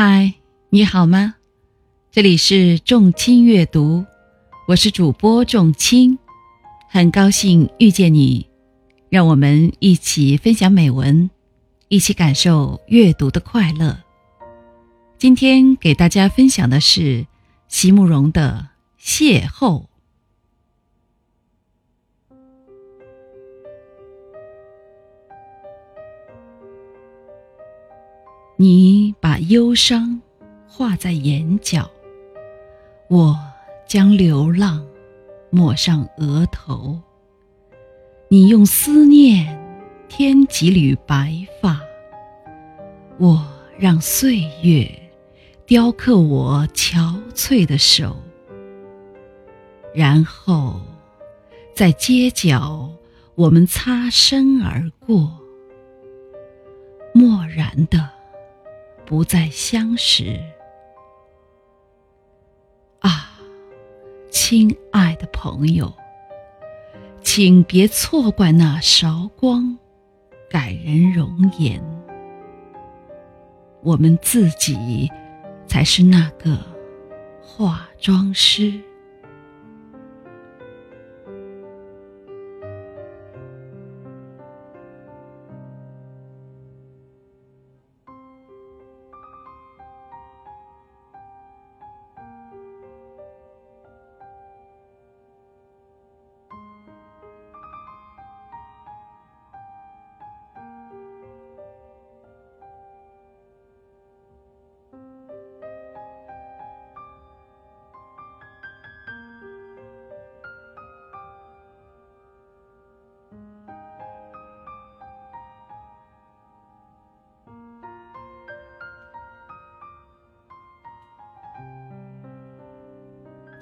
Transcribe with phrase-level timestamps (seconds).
[0.00, 0.32] 嗨，
[0.70, 1.34] 你好吗？
[2.12, 4.06] 这里是众卿阅读，
[4.68, 6.16] 我是主播众卿，
[6.88, 8.48] 很高兴遇见你，
[9.08, 11.28] 让我们一起分享美文，
[11.88, 13.98] 一起感受阅读的快乐。
[15.18, 17.26] 今天给大家分享的是
[17.66, 18.68] 席慕容的
[19.04, 19.82] 《邂逅》。
[28.60, 30.20] 你忧伤
[30.66, 31.90] 画在眼角，
[33.08, 33.38] 我
[33.86, 34.86] 将流浪
[35.50, 37.00] 抹上额头。
[38.28, 39.58] 你用思念
[40.08, 41.80] 添几缕白发，
[43.18, 43.46] 我
[43.78, 44.90] 让岁月
[45.64, 48.16] 雕刻我憔悴的手，
[49.94, 50.80] 然后
[51.74, 52.90] 在街角
[53.34, 55.32] 我们擦身而过，
[57.14, 58.17] 漠然的。
[59.08, 60.38] 不再相识
[62.98, 63.40] 啊，
[64.30, 65.90] 亲爱的朋友，
[67.22, 69.78] 请别错怪那韶光
[70.50, 71.82] 感人容颜，
[73.82, 75.10] 我们自己
[75.66, 76.58] 才是那个
[77.40, 78.78] 化妆师。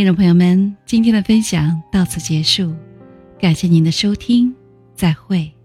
[0.00, 2.74] 听众朋友们，今天的分享到此结束，
[3.38, 4.50] 感谢您的收听，
[4.94, 5.59] 再会。